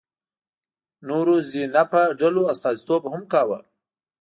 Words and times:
نورو 1.07 1.35
ذینفع 1.51 2.05
ډلو 2.19 2.41
استازیتوب 2.53 3.03
هم 3.11 3.21
کاوه. 3.31 3.59